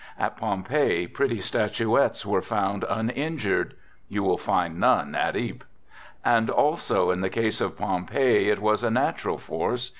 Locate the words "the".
7.21-7.29